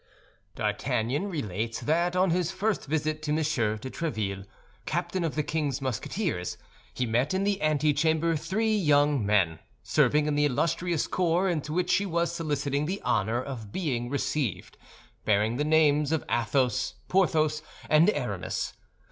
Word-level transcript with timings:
D'Artagnan 0.55 1.29
relates 1.29 1.79
that 1.81 2.15
on 2.15 2.31
his 2.31 2.49
first 2.49 2.87
visit 2.87 3.21
to 3.21 3.29
M. 3.29 3.37
de 3.37 3.43
Tréville, 3.91 4.47
captain 4.87 5.23
of 5.23 5.35
the 5.35 5.43
king's 5.43 5.79
Musketeers, 5.79 6.57
he 6.91 7.05
met 7.05 7.35
in 7.35 7.43
the 7.43 7.61
antechamber 7.61 8.35
three 8.35 8.75
young 8.75 9.23
men, 9.23 9.59
serving 9.83 10.25
in 10.25 10.33
the 10.33 10.45
illustrious 10.45 11.05
corps 11.05 11.47
into 11.49 11.71
which 11.71 11.93
he 11.97 12.07
was 12.07 12.31
soliciting 12.33 12.87
the 12.87 12.99
honor 13.03 13.43
of 13.43 13.71
being 13.71 14.09
received, 14.09 14.75
bearing 15.23 15.57
the 15.57 15.63
names 15.63 16.11
of 16.11 16.23
Athos, 16.27 16.95
Porthos, 17.07 17.61
and 17.87 18.09
Aramis. 18.09 18.73